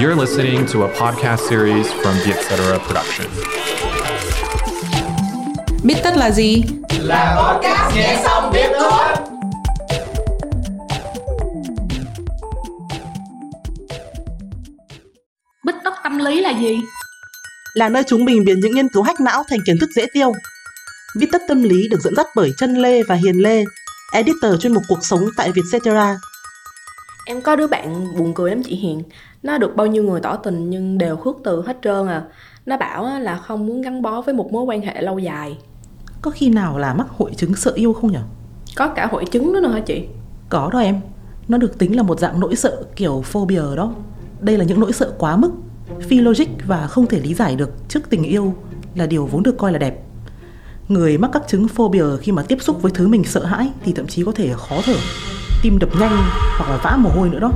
[0.00, 2.56] You're listening to a podcast series from the Etc.
[2.86, 3.26] Production.
[5.84, 6.62] Biết tất là gì?
[7.00, 9.14] Là podcast nghe xong biết thôi.
[15.64, 16.80] Bích tất tâm lý là gì?
[17.74, 20.32] Là nơi chúng mình biến những nghiên cứu hack não thành kiến thức dễ tiêu.
[21.16, 23.64] Viết tất tâm lý được dẫn dắt bởi Chân Lê và Hiền Lê,
[24.12, 26.16] editor chuyên mục cuộc sống tại Vietcetera.
[27.26, 29.02] Em có đứa bạn buồn cười lắm chị Hiền
[29.42, 32.22] Nó được bao nhiêu người tỏ tình nhưng đều khước từ hết trơn à
[32.66, 35.58] Nó bảo là không muốn gắn bó với một mối quan hệ lâu dài
[36.22, 38.18] Có khi nào là mắc hội chứng sợ yêu không nhỉ?
[38.76, 40.06] Có cả hội chứng nữa nữa hả chị?
[40.48, 41.00] Có đó em.
[41.48, 43.94] Nó được tính là một dạng nỗi sợ kiểu phobia đó.
[44.40, 45.50] Đây là những nỗi sợ quá mức,
[46.00, 48.54] phi logic và không thể lý giải được trước tình yêu
[48.94, 50.02] là điều vốn được coi là đẹp.
[50.88, 53.92] Người mắc các chứng phobia khi mà tiếp xúc với thứ mình sợ hãi thì
[53.92, 54.94] thậm chí có thể khó thở,
[55.62, 56.16] tim đập nhanh
[56.58, 57.52] hoặc là vã mồ hôi nữa đó.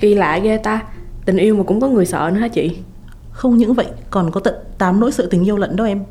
[0.00, 0.82] Kỳ lạ ghê ta
[1.24, 2.76] Tình yêu mà cũng có người sợ nữa hả chị?
[3.30, 6.04] Không những vậy, còn có tận 8 nỗi sợ tình yêu lẫn đó em.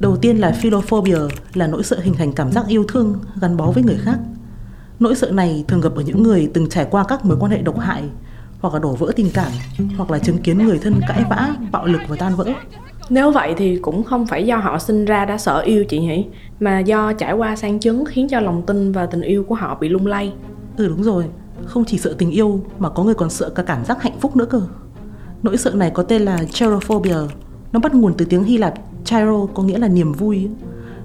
[0.00, 1.18] Đầu tiên là philophobia,
[1.54, 4.18] là nỗi sợ hình thành cảm giác yêu thương gắn bó với người khác.
[5.00, 7.62] Nỗi sợ này thường gặp ở những người từng trải qua các mối quan hệ
[7.62, 8.02] độc hại,
[8.60, 9.52] hoặc là đổ vỡ tình cảm,
[9.96, 12.44] hoặc là chứng kiến người thân cãi vã, bạo lực và tan vỡ.
[13.10, 16.26] Nếu vậy thì cũng không phải do họ sinh ra đã sợ yêu chị nhỉ
[16.60, 19.78] Mà do trải qua sang chấn khiến cho lòng tin và tình yêu của họ
[19.80, 20.32] bị lung lay
[20.76, 21.24] Ừ đúng rồi,
[21.64, 24.36] không chỉ sợ tình yêu mà có người còn sợ cả cảm giác hạnh phúc
[24.36, 24.62] nữa cơ.
[25.42, 27.16] Nỗi sợ này có tên là cherophobia.
[27.72, 28.74] Nó bắt nguồn từ tiếng Hy Lạp
[29.04, 30.48] chiro có nghĩa là niềm vui.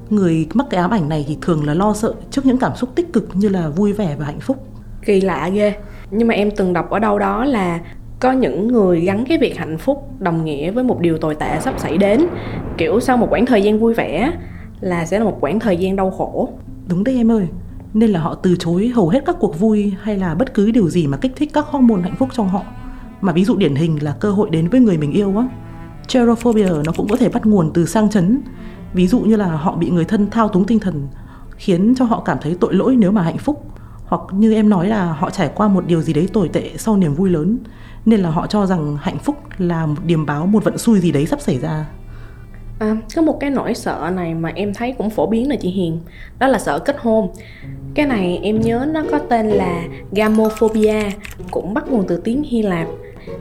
[0.10, 2.90] Người mắc cái ám ảnh này thì thường là lo sợ trước những cảm xúc
[2.96, 4.58] tích cực như là vui vẻ và hạnh phúc.
[5.06, 5.74] Kỳ lạ ghê
[6.12, 7.80] Nhưng mà em từng đọc ở đâu đó là
[8.20, 11.60] có những người gắn cái việc hạnh phúc đồng nghĩa với một điều tồi tệ
[11.62, 12.26] sắp xảy đến
[12.78, 14.32] kiểu sau một khoảng thời gian vui vẻ
[14.82, 16.50] là sẽ là một khoảng thời gian đau khổ
[16.90, 17.48] Đúng đấy em ơi.
[17.94, 20.90] Nên là họ từ chối hầu hết các cuộc vui hay là bất cứ điều
[20.90, 22.64] gì mà kích thích các hormone hạnh phúc trong họ.
[23.22, 25.48] Mà ví dụ điển hình là cơ hội đến với người mình yêu á.
[26.08, 28.42] Cherophobia nó cũng có thể bắt nguồn từ sang chấn.
[28.94, 31.08] Ví dụ như là họ bị người thân thao túng tinh thần,
[31.56, 33.66] khiến cho họ cảm thấy tội lỗi nếu mà hạnh phúc
[34.10, 36.98] hoặc như em nói là họ trải qua một điều gì đấy tồi tệ sau
[36.98, 37.58] niềm vui lớn
[38.06, 41.12] nên là họ cho rằng hạnh phúc là một điềm báo, một vận xui gì
[41.12, 41.86] đấy sắp xảy ra
[42.80, 45.70] à, có một cái nỗi sợ này mà em thấy cũng phổ biến là chị
[45.70, 46.00] Hiền.
[46.40, 47.30] Đó là sợ kết hôn.
[47.96, 51.02] Cái này em nhớ nó có tên là gamophobia
[51.52, 52.88] cũng bắt nguồn từ tiếng Hy Lạp.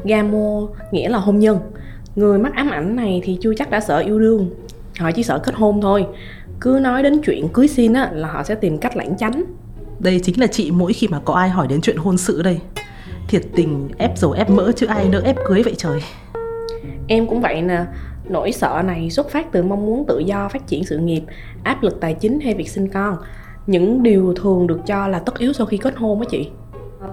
[0.04, 1.58] Gamo nghĩa là hôn nhân.
[2.16, 4.50] Người mắc ám ảnh này thì chưa chắc đã sợ yêu đương.
[4.98, 6.06] Họ chỉ sợ kết hôn thôi.
[6.60, 9.44] Cứ nói đến chuyện cưới xin á là họ sẽ tìm cách lảng tránh
[9.98, 12.60] đây chính là chị mỗi khi mà có ai hỏi đến chuyện hôn sự đây.
[13.28, 16.00] Thiệt tình ép dầu ép mỡ chứ ai nỡ ép cưới vậy trời.
[17.08, 17.84] Em cũng vậy nè,
[18.30, 21.22] nỗi sợ này xuất phát từ mong muốn tự do phát triển sự nghiệp,
[21.62, 23.16] áp lực tài chính hay việc sinh con.
[23.66, 26.48] Những điều thường được cho là tất yếu sau khi kết hôn á chị.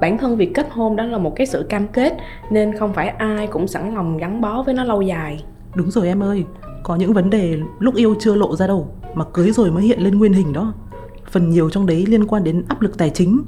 [0.01, 2.17] Bản thân việc kết hôn đó là một cái sự cam kết
[2.51, 5.43] nên không phải ai cũng sẵn lòng gắn bó với nó lâu dài.
[5.75, 6.45] đúng rồi em ơi
[6.83, 9.99] có những vấn đề lúc yêu chưa lộ ra đâu mà cưới rồi mới hiện
[9.99, 10.73] lên nguyên hình đó
[11.31, 13.41] phần nhiều trong đấy liên quan đến áp lực tài chính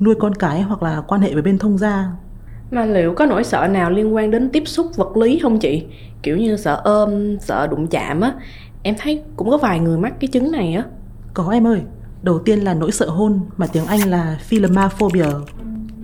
[0.00, 2.10] nuôi con cái hoặc là quan hệ với bên thông gia
[2.74, 5.84] mà liệu có nỗi sợ nào liên quan đến tiếp xúc vật lý không chị?
[6.22, 8.34] Kiểu như sợ ôm, sợ đụng chạm á.
[8.82, 10.84] Em thấy cũng có vài người mắc cái chứng này á.
[11.34, 11.80] Có em ơi,
[12.22, 15.26] đầu tiên là nỗi sợ hôn mà tiếng Anh là philomaphobia.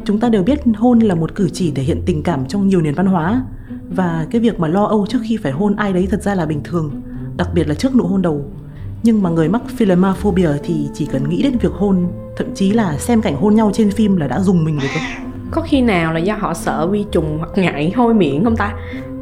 [0.05, 2.81] Chúng ta đều biết hôn là một cử chỉ thể hiện tình cảm trong nhiều
[2.81, 3.45] nền văn hóa
[3.97, 6.47] và cái việc mà lo âu trước khi phải hôn ai đấy thật ra là
[6.47, 7.03] bình thường,
[7.37, 8.45] đặc biệt là trước nụ hôn đầu.
[9.03, 12.99] Nhưng mà người mắc philomaphobia thì chỉ cần nghĩ đến việc hôn, thậm chí là
[12.99, 15.30] xem cảnh hôn nhau trên phim là đã dùng mình rồi cơ.
[15.51, 18.75] Có khi nào là do họ sợ vi trùng hoặc ngại hôi miệng không ta?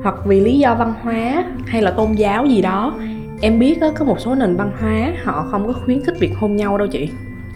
[0.03, 2.95] Hoặc vì lý do văn hóa hay là tôn giáo gì đó
[3.41, 6.33] Em biết đó, có một số nền văn hóa họ không có khuyến khích việc
[6.39, 7.09] hôn nhau đâu chị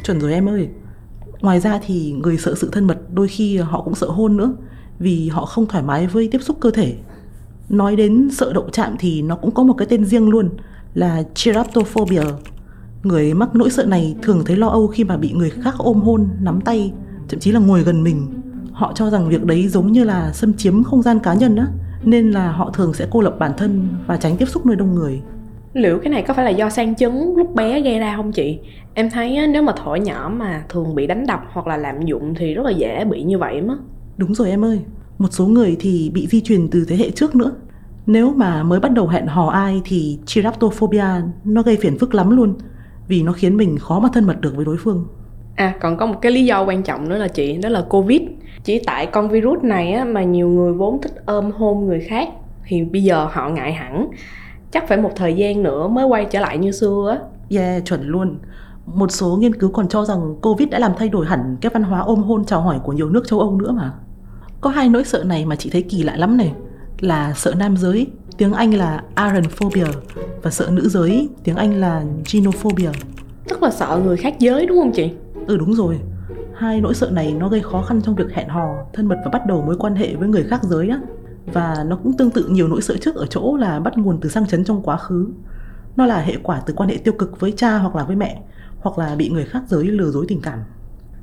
[0.05, 0.69] Chuẩn rồi em ơi.
[1.41, 4.55] Ngoài ra thì người sợ sự thân mật đôi khi họ cũng sợ hôn nữa
[4.99, 6.95] vì họ không thoải mái với tiếp xúc cơ thể.
[7.69, 10.49] Nói đến sợ động chạm thì nó cũng có một cái tên riêng luôn
[10.95, 12.23] là geraptophobia.
[13.03, 16.01] Người mắc nỗi sợ này thường thấy lo âu khi mà bị người khác ôm
[16.01, 16.93] hôn, nắm tay,
[17.29, 18.27] thậm chí là ngồi gần mình.
[18.73, 21.67] Họ cho rằng việc đấy giống như là xâm chiếm không gian cá nhân á,
[22.05, 24.95] nên là họ thường sẽ cô lập bản thân và tránh tiếp xúc nơi đông
[24.95, 25.21] người.
[25.75, 28.59] Liệu cái này có phải là do sang chấn lúc bé gây ra không chị?
[28.95, 32.35] Em thấy nếu mà thổi nhỏ mà thường bị đánh đập hoặc là lạm dụng
[32.35, 33.77] thì rất là dễ bị như vậy mất
[34.17, 34.81] Đúng rồi em ơi,
[35.19, 37.53] một số người thì bị di truyền từ thế hệ trước nữa.
[38.07, 41.05] Nếu mà mới bắt đầu hẹn hò ai thì chiraptophobia
[41.45, 42.55] nó gây phiền phức lắm luôn
[43.09, 45.07] vì nó khiến mình khó mà thân mật được với đối phương.
[45.55, 48.21] À còn có một cái lý do quan trọng nữa là chị Đó là Covid
[48.65, 52.29] Chỉ tại con virus này á, mà nhiều người vốn thích ôm hôn người khác
[52.67, 54.11] Thì bây giờ họ ngại hẳn
[54.71, 57.19] Chắc phải một thời gian nữa mới quay trở lại như xưa á
[57.57, 58.39] Yeah, chuẩn luôn.
[58.87, 61.83] Một số nghiên cứu còn cho rằng Covid đã làm thay đổi hẳn cái văn
[61.83, 63.93] hóa ôm hôn chào hỏi của nhiều nước châu Âu nữa mà.
[64.61, 66.53] Có hai nỗi sợ này mà chị thấy kỳ lạ lắm này
[67.01, 68.07] Là sợ nam giới,
[68.39, 69.87] tiếng Anh là Aranphobia
[70.43, 72.91] Và sợ nữ giới, tiếng Anh là Genophobia
[73.49, 75.11] Tức là sợ người khác giới đúng không chị?
[75.47, 75.99] Ừ đúng rồi
[76.63, 79.31] Hai nỗi sợ này nó gây khó khăn trong việc hẹn hò, thân mật và
[79.31, 80.99] bắt đầu mối quan hệ với người khác giới á.
[81.47, 84.29] Và nó cũng tương tự nhiều nỗi sợ trước ở chỗ là bắt nguồn từ
[84.29, 85.29] sang chấn trong quá khứ.
[85.97, 88.43] Nó là hệ quả từ quan hệ tiêu cực với cha hoặc là với mẹ
[88.81, 90.59] Hoặc là bị người khác giới lừa dối tình cảm.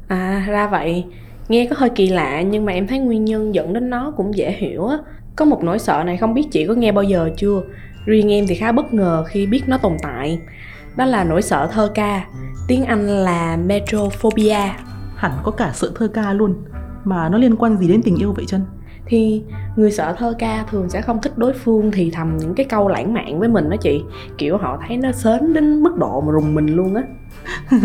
[0.08, 1.06] À ra vậy.
[1.50, 4.38] Nghe có hơi kỳ lạ nhưng mà em thấy nguyên nhân dẫn đến nó cũng
[4.38, 4.98] dễ hiểu á.
[5.36, 7.62] Có một nỗi sợ này không biết chị có nghe bao giờ chưa?
[8.06, 10.40] Riêng em thì khá bất ngờ khi biết nó tồn tại.
[10.96, 12.26] Đó là nỗi sợ thơ ca
[12.68, 14.58] Tiếng Anh là metrophobia.
[15.20, 16.56] Hẳn có cả sợ thơ ca luôn.
[17.04, 18.62] Mà nó liên quan gì đến tình yêu vậy chân?
[19.06, 19.44] Thì
[19.76, 22.88] người sợ thơ ca thường sẽ không thích đối phương thì thầm những cái câu
[22.88, 24.04] lãng mạn với mình đó chị.
[24.38, 27.04] Kiểu họ thấy nó sến đến mức độ mà rùng mình luôn á.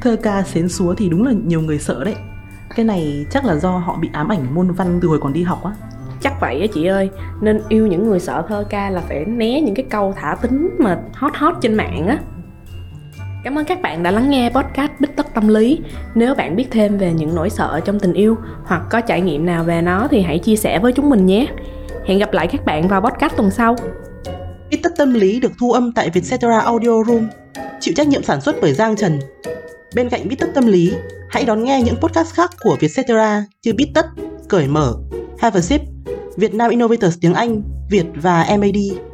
[0.00, 2.14] Thơ ca xến xúa thì đúng là nhiều người sợ đấy.
[2.76, 5.42] Cái này chắc là do họ bị ám ảnh môn văn từ hồi còn đi
[5.42, 5.72] học á.
[6.20, 7.10] Chắc vậy á chị ơi.
[7.40, 10.70] Nên yêu những người sợ thơ ca là phải né những cái câu thả tính
[10.78, 12.18] mà hot hot trên mạng á
[13.44, 15.80] Cảm ơn các bạn đã lắng nghe podcast Bích Tất Tâm Lý.
[16.14, 19.46] Nếu bạn biết thêm về những nỗi sợ trong tình yêu hoặc có trải nghiệm
[19.46, 21.46] nào về nó thì hãy chia sẻ với chúng mình nhé.
[22.06, 23.76] Hẹn gặp lại các bạn vào podcast tuần sau.
[24.70, 27.28] Bít tất tâm lý được thu âm tại Vietcetera Audio Room,
[27.80, 29.18] chịu trách nhiệm sản xuất bởi Giang Trần.
[29.94, 30.92] Bên cạnh Bít tất tâm lý,
[31.28, 34.06] hãy đón nghe những podcast khác của Vietcetera như Bít tất,
[34.48, 34.94] Cởi mở,
[35.38, 35.80] Have a Sip,
[36.36, 39.09] Việt Nam Innovators tiếng Anh, Việt và MAD.